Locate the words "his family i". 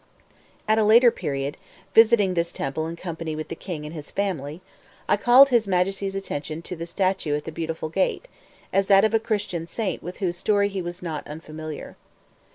3.93-5.15